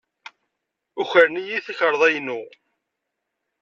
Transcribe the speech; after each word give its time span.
Ukren-iyi 1.01 1.59
takarḍa-inu. 1.65 2.41